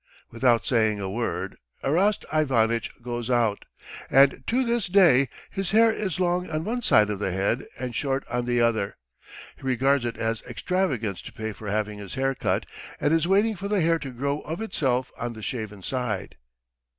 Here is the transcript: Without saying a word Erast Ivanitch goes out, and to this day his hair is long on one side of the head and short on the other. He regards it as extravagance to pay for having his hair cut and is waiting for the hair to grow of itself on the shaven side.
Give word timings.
Without 0.31 0.65
saying 0.65 0.99
a 0.99 1.07
word 1.11 1.57
Erast 1.83 2.25
Ivanitch 2.33 2.89
goes 3.03 3.29
out, 3.29 3.65
and 4.09 4.43
to 4.47 4.63
this 4.65 4.87
day 4.87 5.29
his 5.51 5.69
hair 5.69 5.91
is 5.91 6.19
long 6.19 6.49
on 6.49 6.63
one 6.63 6.81
side 6.81 7.11
of 7.11 7.19
the 7.19 7.31
head 7.31 7.67
and 7.77 7.93
short 7.93 8.27
on 8.27 8.45
the 8.45 8.59
other. 8.61 8.97
He 9.57 9.61
regards 9.61 10.03
it 10.03 10.17
as 10.17 10.41
extravagance 10.49 11.21
to 11.21 11.31
pay 11.31 11.53
for 11.53 11.67
having 11.69 11.99
his 11.99 12.15
hair 12.15 12.33
cut 12.33 12.65
and 12.99 13.13
is 13.13 13.27
waiting 13.27 13.55
for 13.55 13.67
the 13.67 13.81
hair 13.81 13.99
to 13.99 14.09
grow 14.09 14.39
of 14.39 14.59
itself 14.59 15.11
on 15.19 15.33
the 15.33 15.43
shaven 15.43 15.83
side. 15.83 16.35